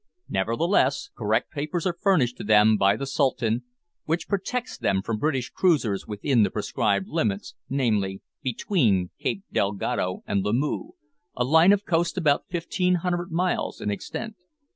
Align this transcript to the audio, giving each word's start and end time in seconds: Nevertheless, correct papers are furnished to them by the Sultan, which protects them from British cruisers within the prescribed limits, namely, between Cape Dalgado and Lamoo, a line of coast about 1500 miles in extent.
Nevertheless, 0.29 1.11
correct 1.15 1.51
papers 1.51 1.85
are 1.85 1.93
furnished 2.01 2.35
to 2.37 2.43
them 2.43 2.75
by 2.75 2.95
the 2.97 3.05
Sultan, 3.05 3.65
which 4.05 4.27
protects 4.27 4.75
them 4.75 5.03
from 5.03 5.19
British 5.19 5.51
cruisers 5.51 6.07
within 6.07 6.41
the 6.41 6.49
prescribed 6.49 7.07
limits, 7.07 7.53
namely, 7.69 8.23
between 8.41 9.11
Cape 9.19 9.43
Dalgado 9.53 10.23
and 10.25 10.43
Lamoo, 10.43 10.93
a 11.35 11.43
line 11.43 11.71
of 11.71 11.85
coast 11.85 12.17
about 12.17 12.45
1500 12.49 13.31
miles 13.31 13.79
in 13.79 13.91
extent. 13.91 14.37